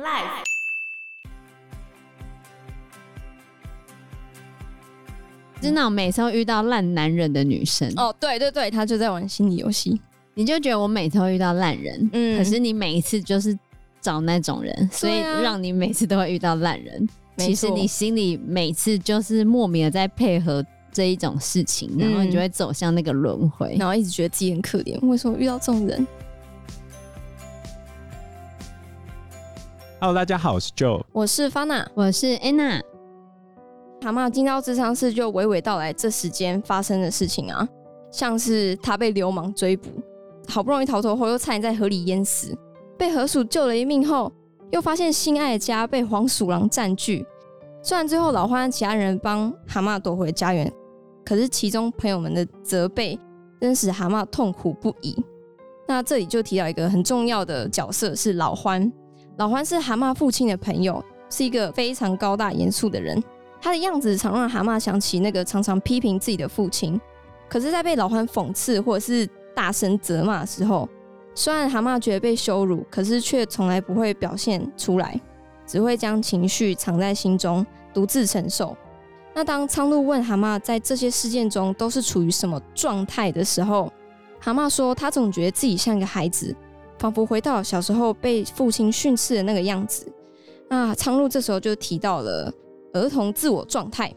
[0.00, 0.44] Life。
[5.60, 10.00] 是那种每次都遇到烂男人的女生哦，对对对，她就在玩心理游戏。
[10.34, 13.58] 你就觉得我每次都遇到烂人，嗯，可是你每一次就是
[14.00, 17.08] 找那种人，啊、所以让你每次都会遇到烂人。
[17.36, 26.06] 其实你心里每次就是莫名的在配合这一种事情，然后你就会走向那个轮回，然后一直觉得自己很可怜，为什么遇到这种人
[30.00, 32.80] ？Hello，大家好，我是 Joe，我是 Fana，我是 Anna。
[34.00, 37.68] 蛤蟆进到智商室就娓娓道来这时间发生的事情啊，
[38.12, 39.88] 像是他被流氓追捕，
[40.46, 42.56] 好不容易逃脱后又差点在河里淹死，
[42.96, 44.32] 被河鼠救了一命后，
[44.70, 47.26] 又发现心爱的家被黄鼠狼占据。
[47.82, 50.72] 虽然最后老獾和其他人帮蛤蟆夺回家园，
[51.24, 53.18] 可是其中朋友们的责备，
[53.60, 55.20] 真使蛤蟆痛苦不已。
[55.88, 58.92] 那这里就提到一个很重要的角色是老獾，
[59.38, 63.22] 老欢是蛤蟆父亲的朋友，是一个非常高大严肃的人。
[63.60, 67.00] 他的样子常让蛤蟆想起那个常常批评自己的父亲，
[67.48, 70.88] 可是，在被老欢讽刺或者是大声责骂的时候，
[71.36, 75.20] 虽然蛤蟆觉得被羞辱，可是却从来不会表现出来，
[75.64, 78.76] 只会将情绪藏在心中，独自承受。
[79.34, 83.92] 那当苍鹭问蛤蟆在这些事件中都是处于什么状态的时候，
[84.40, 86.52] 蛤蟆说他总觉得自己像个孩子，
[86.98, 90.10] 仿佛回到小时候被父亲训斥的那个样子。
[90.68, 92.52] 那苍鹭这时候就提到了。
[92.94, 94.12] 儿童自我状态，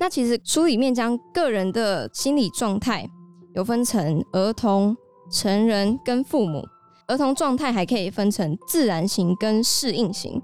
[0.00, 3.06] 那其实书里面将个人的心理状态
[3.54, 4.96] 有分成儿童、
[5.30, 6.64] 成人跟父母。
[7.08, 10.40] 儿童状态还可以分成自然型跟适应型，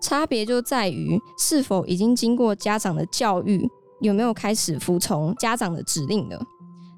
[0.00, 3.68] 差别就在于是否已经经过家长的教育，
[4.00, 6.40] 有没有开始服从家长的指令了。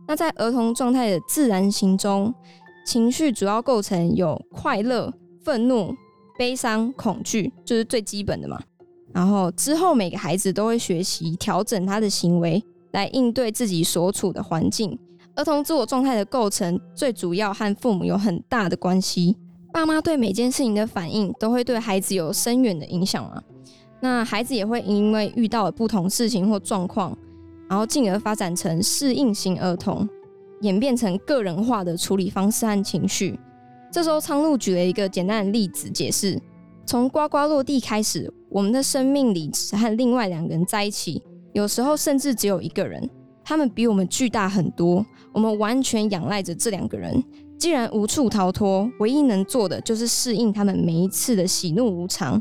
[0.07, 2.33] 那在儿童状态的自然型中，
[2.89, 5.95] 情绪主要构成有快乐、愤怒、
[6.39, 8.59] 悲伤、恐惧，就是最基本的嘛。
[9.13, 14.99] 然后之后，每个孩子都会学习调整他的行为，来应对自己所处的环境。
[15.35, 19.37] 儿童自我状态的构成，最主要和父母有很大的关系。
[19.71, 23.43] 爸妈对每件事情的反应，都会对孩子有深远的影响嘛。
[24.01, 27.15] 那孩子也会因为遇到了不同事情或状况，
[27.69, 30.09] 然后进而发展成适应型儿童，
[30.61, 33.39] 演变成个人化的处理方式和情绪。
[33.91, 36.41] 这时候，苍鹭举了一个简单的例子解释。
[36.85, 43.09] 从呱呱落地开始，我们的生命里只和另外两个人在一起，有时候甚至只有一个人。
[43.45, 47.23] 他们比我们巨大很多，我们完全仰赖着这两个人。
[47.59, 52.41] 既然无处逃脱，唯一能做的就是适应他们每一次的喜怒无常。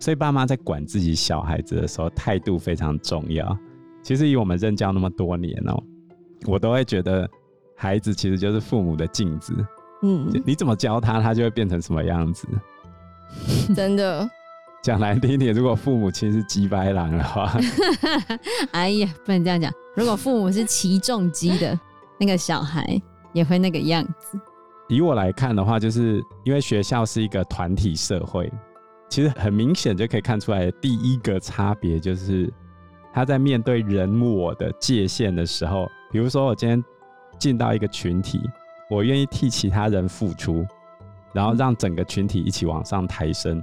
[0.00, 3.56] 所以，爸妈在管自己小孩子的时候，态度非常重要。
[4.02, 5.82] 其实，以我们任教那么多年哦，
[6.46, 7.28] 我都会觉得
[7.78, 9.54] 孩子其实就是父母的镜子。
[10.02, 12.46] 嗯，你怎么教他，他就会变成什么样子。
[13.74, 14.28] 真的，
[14.82, 17.52] 讲难听点，如果父母亲是鸡掰狼的话，
[18.72, 19.72] 哎呀，不能这样讲。
[19.94, 21.78] 如果父母是骑重机的，
[22.18, 23.00] 那个小孩
[23.32, 24.38] 也会那个样子。
[24.88, 28.50] 以我来看的话，就是因为学校是一个团体社会，
[29.08, 32.52] 其实很明显就可以看出来的第一个差别就是
[33.12, 36.82] 他在面对人我的界限的时候，比如说我今天
[37.38, 38.40] 进到一个群体，
[38.90, 40.66] 我愿意替其他人付出。
[41.34, 43.62] 然后让整个群体一起往上抬升，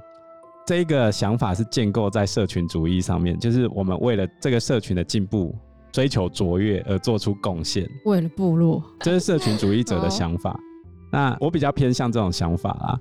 [0.68, 5.54] 这个想法是建构在社群主义上面，就是我们为了这个社群的进步、
[5.92, 10.58] 追求卓越而做出贡献，为了部落，这是社群主义者的想法。
[11.12, 13.00] 那我比较偏向这种想法啦，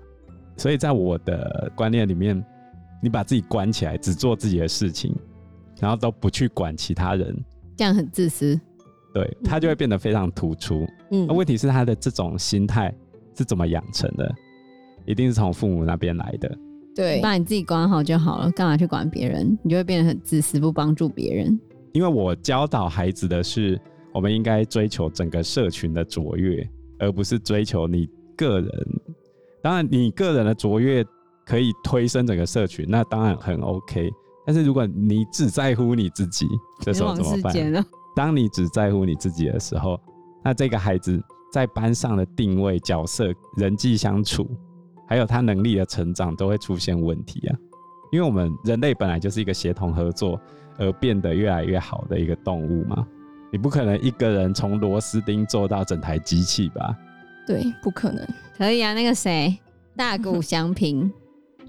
[0.56, 2.42] 所以在我的观念里面，
[3.02, 5.14] 你把自己关起来，只做自己的事情，
[5.78, 7.36] 然后都不去管其他人，
[7.76, 8.58] 这样很自私，
[9.14, 10.84] 对，他就会变得非常突出。
[11.12, 12.92] 嗯，那问题是他的这种心态
[13.38, 14.34] 是怎么养成的？
[15.06, 16.58] 一定是从父母那边来的。
[16.96, 19.56] 对，把你自己管好就好了，干嘛去管别人？
[19.62, 21.58] 你就会变得很自私，不帮助别人。
[21.92, 23.80] 因为我教导孩子的是，
[24.12, 28.70] 我们应该追求整个社群的卓越，而不是追求你个人。
[29.62, 31.04] 当然，你个人的卓越
[31.46, 34.10] 可以推升整个社群，那当然很 OK。
[34.46, 36.46] 但是如果你只在乎你自己，
[36.80, 37.52] 这时候怎么办？
[38.14, 40.00] 当你只在乎你自己的时候，
[40.44, 41.22] 那这个孩子
[41.52, 44.48] 在班上的定位、角色、人际相处。
[45.06, 47.52] 还有他能力的成长都会出现问题啊，
[48.10, 50.40] 因为我们人类本来就是一个协同合作
[50.78, 53.06] 而变得越来越好的一个动物嘛，
[53.52, 56.96] 你不可能一个人从螺丝钉做到整台机器吧？
[57.46, 58.26] 对，不可能。
[58.56, 59.54] 可以啊，那个谁，
[59.94, 61.12] 大谷祥平，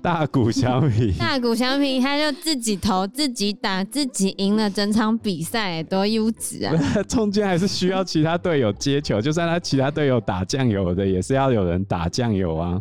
[0.06, 6.76] 大谷翔平，大谷翔平，他就自己投、自己打、自己赢了整场比赛，多优质啊！
[7.10, 12.80] 中间还是需要其他队友接球，就算他其他队友打酱油的，也是要有人打酱油啊。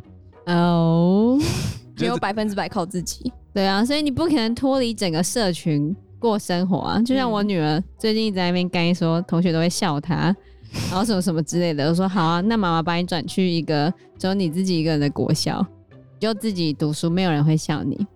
[0.49, 1.39] 哦，
[1.97, 3.33] 只有百分之百靠自己。
[3.55, 7.01] 对啊，所以你不可能脱离整个社群过生活啊。
[7.01, 10.25] 就像我女儿最近一直在那边干说，同学都会笑她，
[10.91, 11.89] 然后什么什么之类的。
[11.89, 15.67] 我说好啊，那妈妈把你转去一个只有你自己一个人的国小，
[16.25, 18.07] 就自己读书，没有人会笑你。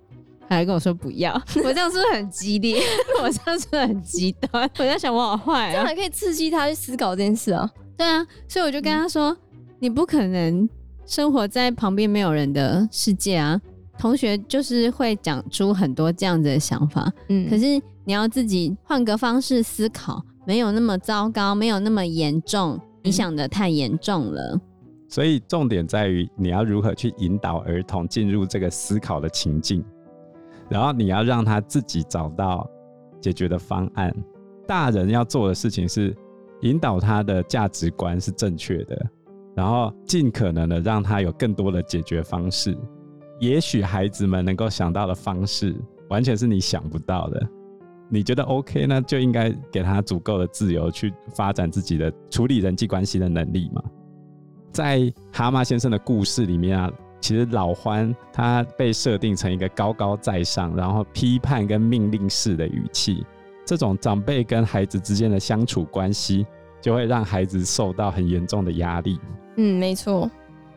[0.48, 2.80] 还跟我说不要， 我这样是不是很激烈？
[3.22, 4.62] 我这样是不是很极端？
[4.78, 7.70] 我在想我好坏啊，这样还可以刺激他去思考这件事啊。
[7.98, 10.66] 对啊，所以我就跟他说，嗯、你不可能
[11.04, 13.60] 生活在旁边没有人的世界啊。
[13.98, 17.64] 同学就是会讲出很多这样子的想法，嗯，可是
[18.04, 24.58] 你要自己换个方式思考，没有那么糟糕，没有那么严重，你想的太严重了。
[25.08, 29.84] 所以重点在于你要如何去引导儿童进入这个思考的情境。
[30.68, 32.68] 然后你要让他自己找到
[33.20, 34.14] 解决的方案。
[34.66, 36.14] 大人要做的事情是
[36.60, 39.10] 引导他的价值观是正确的，
[39.56, 42.76] 然后尽可能的让他有更多的解决方式。
[43.40, 45.74] 也许孩子们能够想到的方式，
[46.10, 47.48] 完全是你想不到的。
[48.10, 53.82] 你觉得 OK，那就应该给他足够的自由去发展自己的处理人际关系的能力嘛。
[54.72, 56.90] 在蛤蟆先生的故事里面啊。
[57.20, 63.26] 其实老欢他被设定成一个高高在上，然后批判跟命令式的语气，
[63.66, 66.46] 这种长辈跟孩子之间的相处关系，
[66.80, 69.18] 就会让孩子受到很严重的压力。
[69.56, 70.30] 嗯，没错，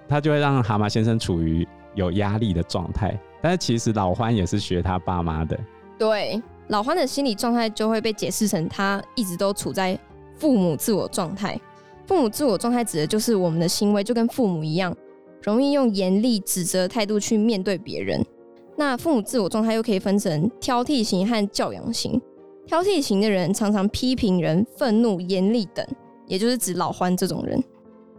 [0.09, 3.17] 他就会让蛤蟆先生处于有压力的状态。
[3.39, 5.57] 但是其实老欢也是学他爸妈的。
[5.99, 9.97] 对，老欢的心理状态就会被解释成他一直都处在
[10.37, 11.57] 父母自我状态。
[12.11, 14.93] 父母自我状态指的就是我们的行为就跟父母一样。
[15.41, 18.21] 容易用严厉指责态度去面对别人。
[18.75, 22.21] 那父母自我状态又可以分成挑剔型和教养型。
[22.67, 25.87] 挑剔型的人常常批评人、愤怒、严厉等，
[26.27, 27.63] 也就是指老欢这种人。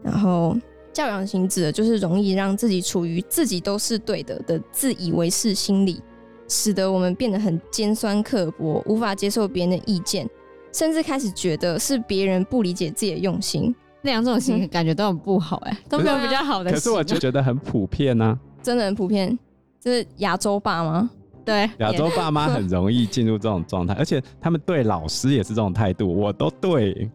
[0.02, 0.56] 然后
[0.90, 6.00] 教养型指的就是容易让自己处于自己都是对的的自以为是心理，
[6.48, 10.26] 使得我们变得很尖酸刻薄，无法接受别人的意见，
[10.72, 13.72] 甚至开始觉得是别人不理解自己的用心。
[14.02, 16.70] 那两种型感觉都很不好哎、欸，都没有比较好的。
[16.70, 19.38] 可是我就觉得很普遍呢、啊，真的很普遍。
[19.80, 21.10] 就是亚洲爸吗？
[21.44, 26.14] 对，亚洲爸妈很容易进入这种状态，而且他们对老师也是这种态度。
[26.14, 27.10] 我都对，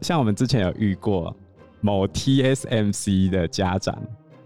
[0.00, 1.36] 像我们之前有遇过
[1.82, 3.94] 某 TSMC 的家长，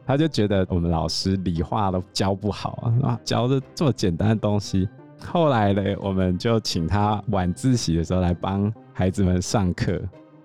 [0.04, 4.88] 他就觉得我们老师理化都教不好啊，教的这么简单的东西。
[5.24, 10.00] 后来呢，我们就请他晚自习的时候来帮孩子们上课。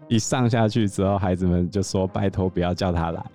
[0.07, 3.25] 一上下去之后，孩子们就说：“拜托，不要叫他来。”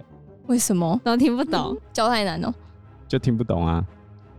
[0.47, 1.01] 为什么？
[1.05, 2.53] 都听不懂，教太难哦，
[3.09, 3.85] 就听不懂啊。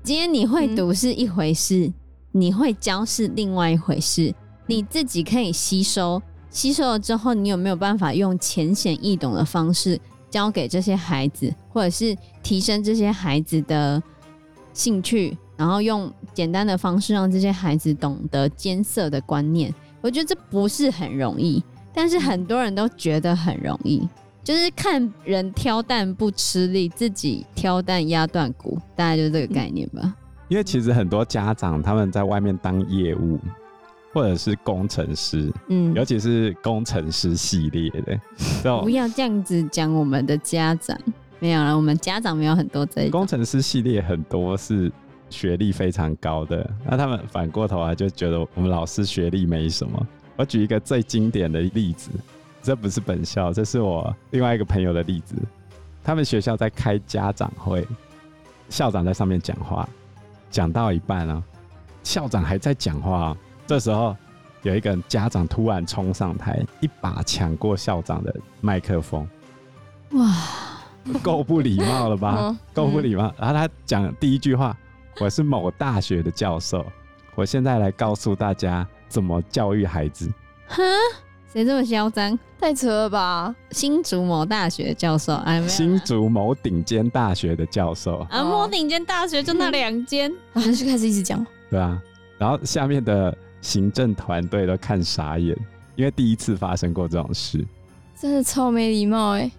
[0.04, 1.94] 今天你会读是一回事，嗯、
[2.32, 4.34] 你会教是另外一回事。
[4.66, 10.00] 你自己可以吸收，吸收了之后，你有没有办法用浅显易懂的方式
[10.30, 14.02] 教给这些孩子，或者是提升这些孩子的
[14.74, 19.74] 兴趣，然后用简单的方式让这些孩子懂得艰涩的观念？
[20.02, 21.62] 我觉得这不是很容易。
[21.94, 24.08] 但是很多人都觉得很容易，
[24.44, 30.16] 就是看人挑担不吃力，自己挑担压断骨，大概就是这个概念吧。
[30.48, 33.40] 因为其实很多家长他们在外面当业务，
[34.14, 38.20] 或者是工程师，嗯，尤其是工程师系列的，
[38.82, 40.98] 不要这样子讲我们的家长，
[41.40, 44.92] 没有了，我们家长没有很多这工程师系列很多是
[45.30, 50.08] 学历非常高的，那他们反过头来就觉得我们老师学历没什么。
[50.42, 52.10] 我举一个最经典的例子，
[52.64, 55.36] 这不是本校，这是我另外一个朋友的例子。
[56.04, 57.88] 他们学校在开家长会，
[58.68, 59.88] 校长在上面讲话，
[60.50, 61.44] 讲到一半啊，
[62.02, 64.18] 校长还在讲话，这时候
[64.64, 69.30] 有一个家长突然冲上台，一把抢过校长的麦克风。
[70.14, 70.36] 哇，
[71.22, 72.58] 够不礼貌了吧？
[72.74, 73.32] 够不礼貌。
[73.38, 74.76] 然后他讲第一句话
[75.22, 76.84] ：“我是某大学的教授，
[77.36, 80.32] 我现在来告诉大家。”怎么教育孩子？
[80.68, 80.82] 哈，
[81.52, 82.40] 谁这么嚣张？
[82.58, 83.54] 太扯了吧！
[83.72, 91.46] 新竹某大学教授，哎，新竹某顶尖大学的教授啊，某顶尖大学就那两间， 然后就开始一直讲。
[91.70, 92.02] 对啊，
[92.38, 95.58] 然后下面的行政团队都看傻眼，
[95.96, 97.66] 因为第一次发生过这种事，
[98.18, 99.52] 真的超没礼貌哎，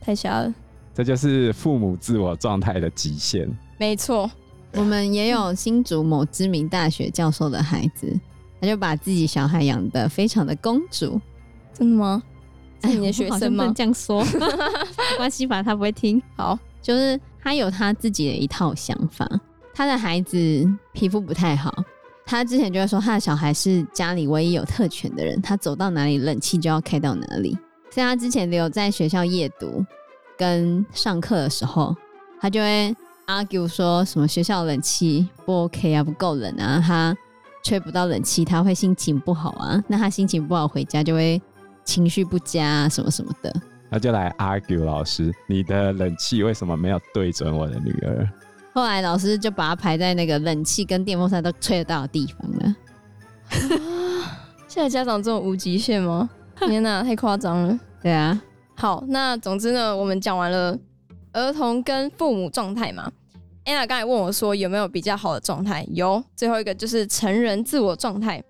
[0.00, 0.52] 太瞎了。
[0.92, 3.48] 这就是父母自我状态的极限。
[3.78, 4.28] 没错，
[4.72, 8.18] 我们也有新竹某知名大学教授的孩子。
[8.60, 11.20] 他就把自己小孩养的非常的公主，
[11.72, 12.22] 真的吗？
[12.84, 13.66] 是你的学生吗？
[13.68, 16.22] 哎、这样说， 没关系吧，他不会听。
[16.36, 19.28] 好，就是他有他自己的一套想法。
[19.74, 21.74] 他的孩子皮肤不太好，
[22.26, 27.56] 他之前就会说他的小孩是家里唯一有特权的人，他走到哪里冷气就要开到哪里。
[27.90, 29.84] 所以他之前留在学校夜读
[30.36, 31.94] 跟上课的时候，
[32.40, 32.94] 他就会
[33.26, 37.16] argue 说什么学校冷气不 OK 啊，不够冷啊，他
[37.62, 39.82] 吹不到冷气，他会心情不好啊。
[39.88, 41.40] 那他心情不好，回家就会
[41.84, 43.54] 情绪不佳啊，什么什么的。
[43.90, 48.28] 他就来 argue 老师，你的冷气为什么没有对准我的女儿？
[48.72, 52.76] 后来老师就把他排在那个冷气跟电风扇都吹得到的地方了。
[54.68, 56.30] 现在家长这么无极限吗？
[56.60, 57.78] 天哪，太夸张了。
[58.00, 58.40] 对啊。
[58.76, 60.78] 好，那总之呢，我们讲完了
[61.32, 63.10] 儿童跟父母状态嘛。
[63.70, 65.86] Anna 刚才问我说有没有比较好的状态？
[65.92, 66.20] 有。
[66.34, 68.42] 最后一个就是成人自我状态。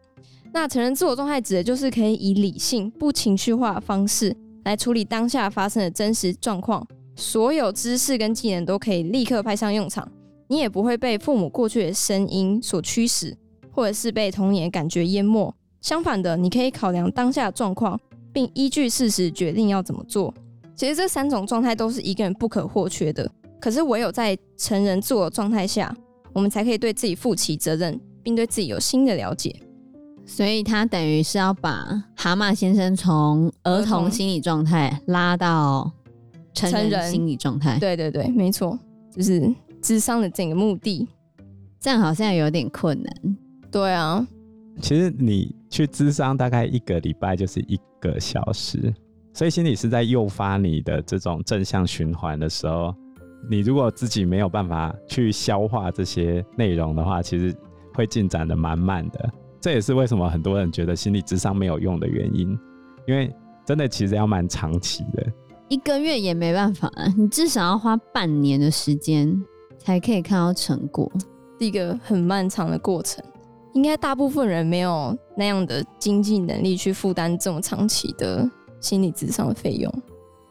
[0.50, 4.35] 那成人自我状态指的就是可以以理性、不情绪化的方式
[4.65, 10.11] 来处理当下发生的真实状况，所有知识跟技能都可以立刻派上用场。
[10.49, 13.37] 你也不会被父母过去的声音所驱使，
[13.71, 15.55] 或者是被童年的感觉淹没。
[15.83, 18.00] 相反的，你可以考量当下状况，
[18.33, 20.33] 并依据事实决定要怎么做。
[20.75, 23.31] 其实这三种状态都是一个人不可或缺的。
[23.61, 25.95] 可是唯有在成人自我状态下，
[26.33, 29.55] 我们才可以对自己负起责任，并对自己有新的了解。
[30.26, 35.90] 所以他等于是要把蛤蟆先生从儿童心理状态拉到
[36.55, 37.79] 成人心理状态。
[37.79, 38.79] 对对对，没错，
[39.14, 39.52] 就是
[39.83, 41.09] 智商的整个目的。
[41.81, 43.37] 这样好像有点困难。
[43.71, 44.26] 对啊。
[44.81, 48.95] 其实你去智商大概一个礼拜就是一个小时，
[49.35, 52.95] 所以心理是在诱发你的这种正向循环的时候，
[53.49, 57.55] 你如果自己没有办法去消化这些内容的话，其实
[57.95, 59.31] 会进展的蛮慢的。
[59.61, 62.59] 这也是为什么很多人觉得心理智商没有用的原因，
[63.07, 63.33] 因为
[63.65, 65.27] 真的其实要蛮长期的，
[65.69, 69.45] 一个月也没办法，你至少要花半年的时间
[69.79, 71.11] 才可以看到成果，
[71.59, 73.23] 是一个很漫长的过程。
[73.73, 78.49] 应该大部分人没有那样的经济能力去负担这么长期的
[78.81, 80.03] 心理智商的费用。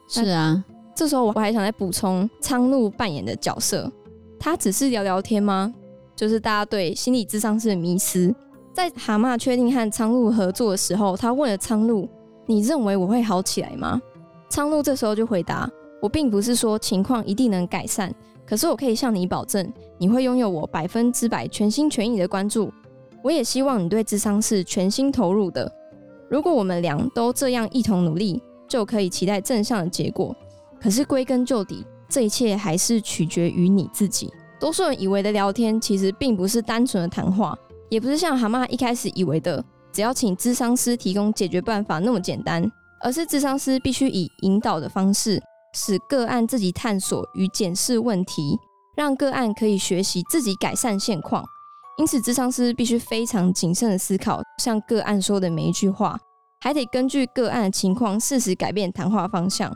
[0.07, 0.63] 是啊，
[0.99, 3.89] 这时候我还想再补充苍鹭扮演的角色，
[4.37, 5.73] 他只是聊聊天吗？
[6.13, 8.35] 就是大家对心理智商是迷失。
[8.73, 12.05] 在蛤蟆确定和苍鹭合作的时候，他问了苍鹭
[12.47, 14.01] ：“你认为我会好起来吗？”
[14.51, 15.71] 苍鹭这时候就回答
[16.03, 18.13] ：“我并不是说情况一定能改善，
[18.45, 22.69] 可是我可以向你保证，你会拥有我百分之百全心全意的关注。”
[23.23, 25.71] 我也希望你对智商是全心投入的。
[26.29, 30.35] 如果我们俩都这样一同努力，就可以期待正向的结果。
[30.81, 34.31] 可是归根究底，这一切还是取决于你自己。
[34.59, 37.57] 多数人以为的聊天，其实并不是单纯的谈话，
[37.89, 42.69] 也不是像蛤蟆一开始以为的，只要请咨商师提供解决办法那么简单，
[43.01, 45.41] 而是咨商师必须以引导的方式，
[45.73, 48.57] 使个案自己探索与检视问题，
[48.97, 51.43] 让个案可以学习自己改善现况。
[51.97, 56.17] 因此，咨商师必须非常谨慎的思考，像个案说的每一句话，
[56.61, 59.69] 还得根据个案的情况适时改变谈话方向。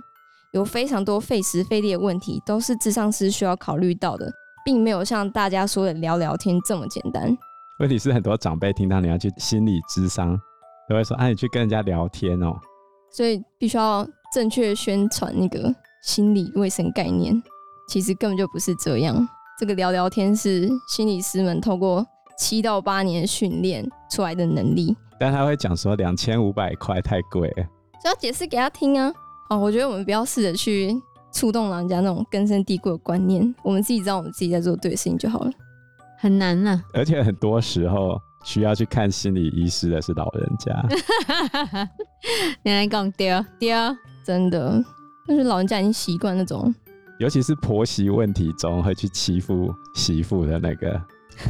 [0.53, 4.31] 有非常多费时费力的问题，都是智商师需要考虑到的，
[4.63, 7.35] 并没有像大家说的聊聊天这么简单。
[7.79, 10.39] 问题是，很多长辈听到你要去心理智商，
[10.87, 12.53] 都会说：“啊，你去跟人家聊天哦。”
[13.11, 17.41] 所以，必须要正确宣传那个心理卫生概念。
[17.87, 19.27] 其实根本就不是这样。
[19.59, 22.05] 这个聊聊天是心理师们透过
[22.37, 27.63] 七到八年训练出来的能力，但他会讲说两千五百块太贵了，
[28.03, 29.11] 就要解释给他听啊。
[29.53, 30.93] 哦，我觉得我们不要试着去
[31.31, 35.51] 触动老人家那种根深蒂固的观念，我们自己知道我们自己在做对的事情就好了。
[36.17, 40.85] 很难呐、啊，而且很多时候需要去看心理医师的是老人家。
[42.63, 43.75] 你来讲丢丢，
[44.23, 44.83] 真的，
[45.27, 46.73] 但是老人家已经习惯那种。
[47.19, 50.99] 尤其是婆媳问题中会去欺负媳妇的那个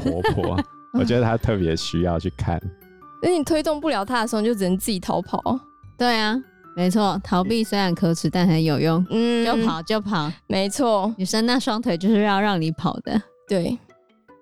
[0.03, 0.59] 婆婆，
[0.93, 2.61] 我觉得她特别需要去看。
[3.21, 5.39] 因为你推动不了她的时候，你就只能自己逃跑。
[5.97, 6.35] 对啊，
[6.75, 9.05] 没错，逃避虽然可耻，但很有用。
[9.09, 11.13] 嗯，就跑就跑，没错。
[11.17, 13.21] 女生那双腿就是要让你跑的。
[13.47, 13.77] 对，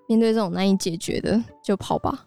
[0.08, 2.26] 面对这种难以解决的，就跑吧。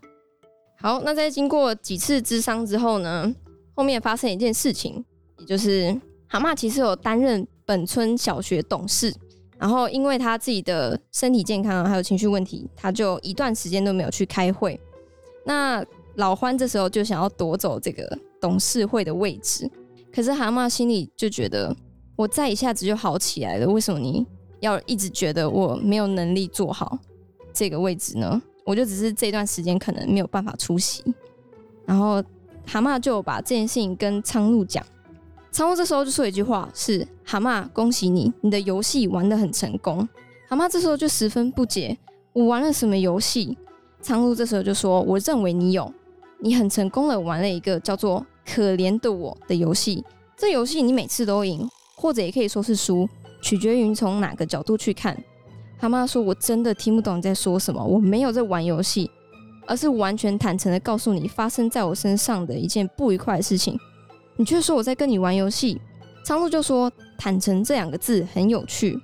[0.80, 3.34] 好，那在经过几次智商之后呢，
[3.76, 5.04] 后面发生一件事情，
[5.40, 7.48] 也就是蛤蟆其实有担任。
[7.68, 9.12] 本村小学董事，
[9.58, 14.80] 然后因为他自己的身体健康还有情绪问题，他就一段时间都没有去开会。
[15.44, 15.84] 那
[16.14, 18.08] 老欢这时候就想要夺走这个
[18.40, 19.68] 董事会的位置，
[20.16, 21.76] 可是蛤蟆心里就觉得，
[22.16, 24.26] 我再一下子就好起来了，为什么你
[24.62, 26.98] 要一直觉得我没有能力做好
[27.52, 28.42] 这个位置呢？
[28.64, 31.04] 我就只是这段时间可能没有办法出席。
[31.86, 32.24] 然后
[32.66, 34.82] 蛤蟆就把这件事情跟苍鹭讲。
[35.52, 40.08] 苍鹭这时候就说一句话：“是蛤蟆，恭喜你，你的游戏玩得很成功。”
[40.48, 41.98] 蛤蟆这时候就十分不解
[42.32, 43.58] ：“我玩了什么游戏？”
[44.02, 45.94] 苍鹭这时候就说：“我认为你有，
[46.40, 50.04] 你很成功的玩了一个叫做‘可怜的我’的游戏。
[50.38, 53.08] 这游戏你每次都赢，或者也可以说是输，
[53.42, 55.18] 取决于从哪个角度去看。
[55.78, 59.10] 蛤蟆说：“我真的听不懂你在说什么，我没有在玩游戏，
[59.66, 63.78] 而是完全坦诚的告诉你发生在我身上的一件不愉快的事情。
[64.38, 65.80] 你却说我在跟你玩游戏。”
[66.26, 69.00] 苍鹭就说：“坦诚这两个字很有趣。”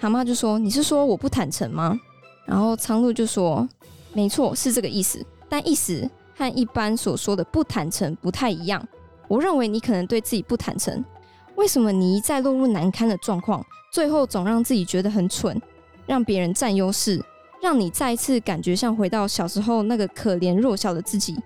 [0.00, 1.98] 蛤蟆就说：“你是说我不坦诚吗？”
[2.46, 3.68] 然后苍鹭就说
[4.14, 8.86] ：“没错，是这个意思，但意思和一般所说的不坦诚不太一样。
[9.28, 11.04] 我认为你可能对自己不坦诚。
[11.56, 15.60] 为什么你一再落入难堪的状况，最后总让自己觉得很蠢？”
[16.04, 17.24] 让别人占优势，
[17.62, 21.38] 让你再一次感觉像回到小时候那个可怜弱小的自己，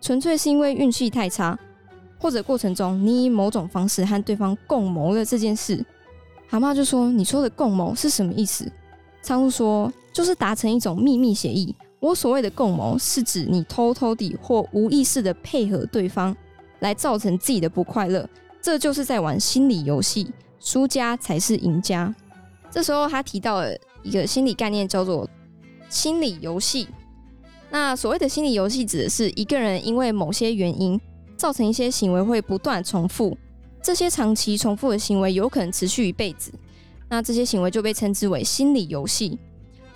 [0.00, 1.56] 纯粹是因为运气太差，
[2.18, 5.84] 或者过程中你以某种方式和对方共谋了这件事。
[6.48, 8.72] 蛤蟆就说：“你说的共谋是什么意思？”
[9.22, 11.76] 苍鹭说：“就是达成一种秘密协议。
[12.00, 16.36] 我所谓的共谋，是指你偷偷地或无意识地配合对方，
[16.80, 18.28] 来造成自己的不快乐。
[18.60, 22.12] 这就是在玩心理游戏，输家才是赢家。”
[22.70, 23.76] 这时候他提到了。
[24.02, 25.28] 一个心理概念叫做
[25.90, 26.88] 心理游戏。
[27.68, 30.98] 那所谓的心理游戏，指的是一个人因为某些原因
[31.36, 33.36] 造成一些行为会不断重复，
[33.82, 36.50] 这些长期重复的行为有可能持续一辈子。
[37.10, 39.38] 那这些行为就被称之为心理游戏。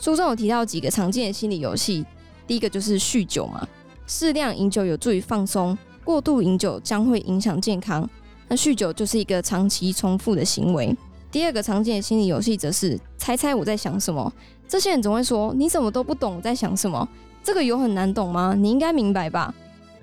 [0.05, 2.05] 书中有提到几个常见的心理游戏，
[2.47, 3.67] 第一个就是酗酒嘛，
[4.07, 8.07] 适量饮酒有助于放松，过度饮酒将会影响健康。
[8.47, 10.95] 那酗酒就是一个长期重复的行为。
[11.33, 14.31] 第二个常见的心理游戏则是猜猜我在想什么。
[14.69, 17.09] 这些人总会说：“你怎么都不懂我在想什么？
[17.43, 18.55] 这个有很难懂吗？
[18.55, 19.55] 你应该明白吧？”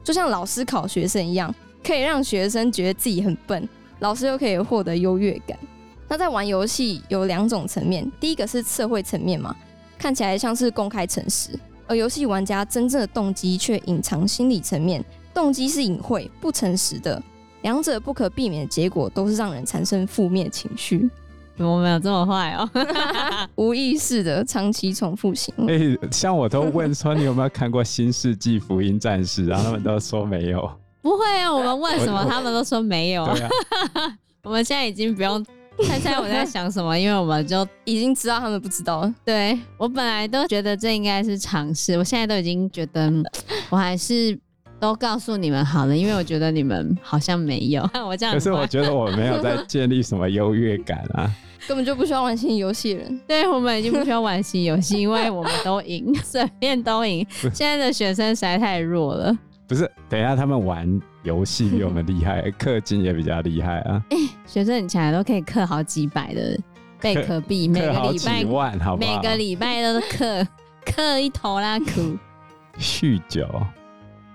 [0.04, 1.54] 就像老师考学生一样，
[1.84, 5.56] 可以让学生觉得自己很笨，老师又可以获得优越感。
[6.08, 9.56] 那在玩游戏有两种层面，第一个是社会层面嘛，
[10.02, 11.52] 看起来像是公开诚实，
[11.86, 17.22] 而游戏玩家真正的动机却隐藏心理层面，动机是隐晦、不诚实的。
[17.62, 21.08] 两者不可避免的结果都是让人产生负面情绪。
[21.56, 22.68] 怎么没有这么坏哦，
[23.54, 25.76] 无意识的长期重复行为。
[25.96, 30.68] 哎、欸，像我都问说你有没有看过《新世纪福音战士》，然后他们都说没有。
[31.04, 33.24] 不会啊，我们问什么他们都说没有。
[33.24, 33.38] 啊，
[34.42, 35.46] 我们现在已经不用
[35.88, 39.16] 猜猜我在想什么，因为我们就已经知道他们不知道了。
[39.26, 43.12] 对，我本来都觉得这应该是尝试，我现在都已经觉得
[43.70, 44.38] 我还是。
[44.80, 48.34] 都告诉你们好了，因为我觉得你们好像没有 我这样。
[48.34, 51.30] 可是我觉得我没有在 建立什么优越感啊，
[51.68, 53.22] 根本就不需要玩新游戏人。
[53.28, 57.24] 对，我们已经不需要玩新游戏，因为我们都赢，随便都赢。
[57.54, 59.38] 现在的学生实在太弱了。
[59.72, 64.04] 不是，等一下他们玩游戏比我们厉害，氪金也比较厉害啊。
[64.10, 66.60] 哎、欸，学生很强，都可以氪好几百的
[67.00, 69.16] 贝壳币，每个礼拜万，好不好？
[69.16, 70.48] 每个礼拜都是氪
[70.88, 72.18] 氪一头啦苦。
[72.78, 73.48] 酗酒。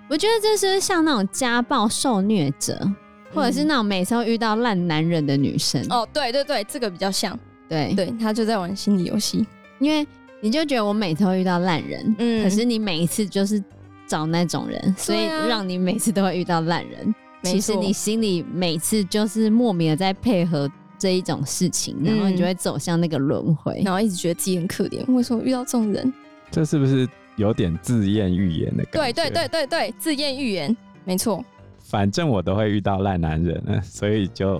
[0.09, 2.90] 我觉得这是像那种家暴受虐者，
[3.35, 5.85] 或者是那种每次都遇到烂男人的女生。
[5.90, 7.38] 哦，对对对，这个比较像。
[7.68, 9.46] 对对，他就在玩心理游戏，
[9.81, 10.07] 因为
[10.40, 13.62] 你就觉得我每次都遇到烂人，嗯，可是你每一次就是
[14.09, 17.14] 找那种人，所以让你每次都会遇到烂人。
[17.42, 25.05] 其实你心里每次就是莫名的在配合这一种事情，然后你就会走向那个轮回，然后一直觉得自己很可怜。
[25.14, 26.12] 为什么遇到这种人？
[26.51, 27.09] 这是不是？
[27.37, 29.12] 有点自验预言的感觉。
[29.12, 31.45] 对对对对对，自验预言，没错。
[31.81, 34.59] 反正我都会遇到烂男人， 所以就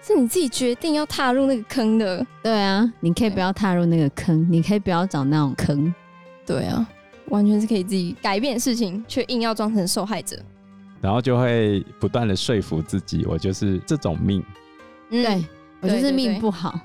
[0.00, 2.24] 是你自己决定要踏入那个坑的。
[2.44, 5.92] 对啊，你可以不要踏入那个坑，你可以不要找那种坑。
[6.46, 6.88] 对啊，
[7.28, 10.38] 完全是可以自己改变事情，却硬要装成受害者，
[11.00, 14.42] 然后就会不断的说服自己，我就是这种命。
[15.10, 15.44] 嗯、对，
[15.80, 16.78] 我就是命不好。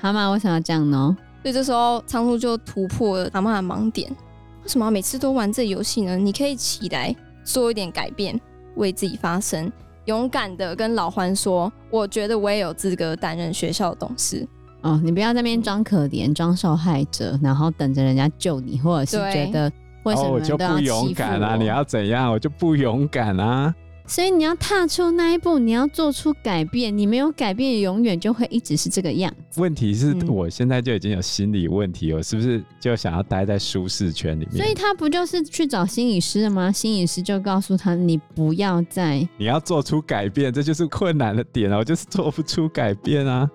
[0.00, 1.16] 蛤蟆，为什么要这样呢。
[1.42, 4.10] 所以这时候仓鼠就突破了蛤蟆的盲点。
[4.10, 6.16] 为什么每次都玩这游戏呢？
[6.16, 8.38] 你可以起来做一点改变，
[8.74, 9.70] 为自己发声，
[10.06, 14.46] 勇敢的跟老欢说：“我觉得我也有资格担任学校的董事。”
[14.86, 19.70] 哦，你不要在那边装可怜、装受害者，然后等着人家救你，或者是觉得
[20.04, 21.56] 为什么、哦、我就不勇敢啊？
[21.56, 22.30] 你要怎样？
[22.30, 23.74] 我就不勇敢啊！
[24.08, 26.96] 所以你要踏出那一步，你要做出改变。
[26.96, 29.60] 你没有改变，永远就会一直是这个样子。
[29.60, 34.62] 问题是我现在就已经有心理问题，我是不是就想要待在舒适圈里面？
[34.62, 36.70] 所以他不就是去找心理师了吗？
[36.70, 41.78] 心理师就告诉他，你不要再，你要做出改变，这就是困难的点啊！
[41.78, 43.50] 我就是做不出改变啊，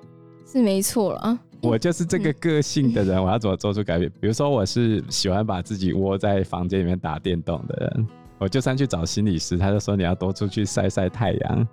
[0.51, 1.39] 是没错了啊。
[1.61, 4.11] 我就是这个个性的人，我要怎么做出改变？
[4.19, 8.07] 比如说，我是喜欢把自己窝在房间里面打电动的人。
[8.39, 11.67] 我就算去找心理师，他就说你要多出去晒晒太阳，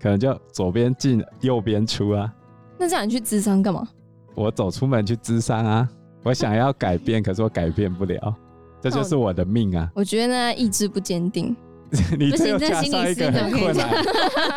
[0.00, 2.32] 可能就左边进右边出啊。
[2.78, 3.86] 那这样你去咨商干嘛？
[4.34, 5.88] 我走出门去咨商啊！
[6.22, 8.34] 我想要改变，可是我改变不了，
[8.80, 9.88] 这就是我的命啊！
[9.94, 11.54] 我觉得呢，意志不坚定。
[12.18, 13.88] 你这又加上一个很困难，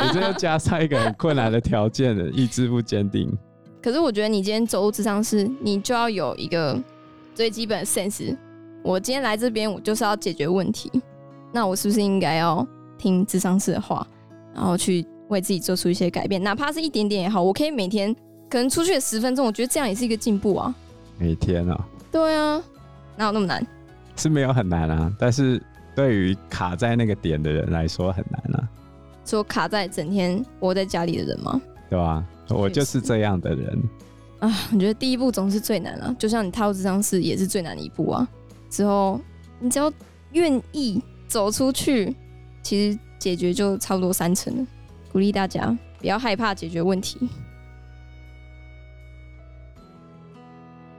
[0.02, 3.38] 你这又加上一个很困难的条件了，意志不坚定。
[3.82, 6.78] 可是我觉得你今天走入智商室，你就要有一个
[7.34, 8.36] 最基本的 sense。
[8.84, 10.92] 我今天来这边，我就是要解决问题。
[11.52, 12.66] 那我是不是应该要
[12.98, 14.06] 听智商室的话，
[14.54, 17.42] 然后去为自己做出一些改变，哪怕是一点点也好。
[17.42, 18.14] 我可以每天
[18.50, 20.74] 可能出去十分钟，我觉得这样也是一个进步啊。
[21.18, 21.86] 每天啊？
[22.12, 22.62] 对啊，
[23.16, 23.66] 哪有那么难？
[24.16, 25.62] 是没有很难啊，但是
[25.96, 28.70] 对于卡在那个点的人来说很难啊。
[29.26, 31.62] 说卡在整天窝在家里的人吗？
[31.90, 32.26] 对吧、啊？
[32.56, 33.84] 我就是这样的人
[34.40, 34.70] 啊。
[34.72, 38.28] 我觉得第一步总是最难啊，就像你踏入这张室也是最难的一步啊。
[38.70, 39.20] 之后
[39.60, 39.92] 你只要
[40.32, 42.16] 愿意走出去，
[42.62, 44.68] 其实解决就差不多三成了。
[45.12, 47.30] 鼓励大家不要害怕解决问题。